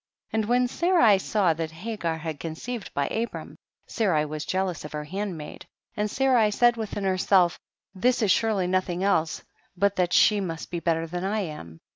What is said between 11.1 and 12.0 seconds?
I am.